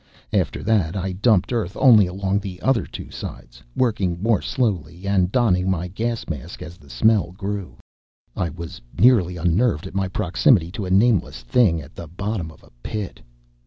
After 0.33 0.63
that 0.63 0.95
I 0.95 1.11
dumped 1.11 1.53
earth 1.53 1.77
only 1.77 2.07
along 2.07 2.39
the 2.39 2.59
other 2.63 2.87
two 2.87 3.11
sides; 3.11 3.61
working 3.75 4.19
more 4.19 4.41
slowly 4.41 5.05
and 5.07 5.31
donning 5.31 5.69
my 5.69 5.89
gas 5.89 6.27
mask 6.27 6.63
as 6.63 6.77
the 6.77 6.89
smell 6.89 7.33
grew. 7.33 7.77
I 8.35 8.49
was 8.49 8.81
nearly 8.97 9.37
unnerved 9.37 9.85
at 9.85 9.93
my 9.93 10.07
proximity 10.07 10.71
to 10.71 10.87
a 10.87 10.89
nameless 10.89 11.43
thing 11.43 11.83
at 11.83 11.93
the 11.93 12.07
bottom 12.07 12.49
of 12.49 12.63
a 12.63 12.71
pit. 12.81 13.21